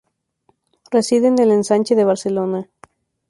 Reside 0.89 1.27
en 1.27 1.37
el 1.37 1.51
Ensanche 1.51 1.93
de 1.93 2.05
Barcelona. 2.05 2.67